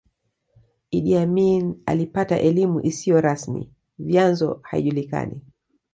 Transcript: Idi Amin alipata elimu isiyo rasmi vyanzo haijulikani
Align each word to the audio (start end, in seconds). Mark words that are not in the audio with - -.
Idi 0.97 1.13
Amin 1.23 1.81
alipata 1.85 2.39
elimu 2.39 2.79
isiyo 2.85 3.21
rasmi 3.21 3.73
vyanzo 3.99 4.59
haijulikani 4.63 5.41